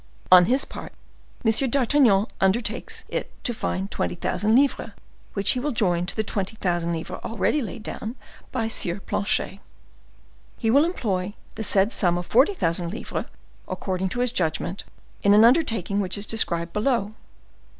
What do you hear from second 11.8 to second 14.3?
sum of forty thousand livres according to